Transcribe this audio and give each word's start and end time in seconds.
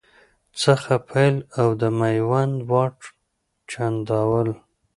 څخه 0.61 0.93
پیل 1.09 1.35
او 1.59 1.67
د 1.81 1.83
میوند 1.99 2.57
واټ، 2.69 2.97
چنداول 3.71 4.49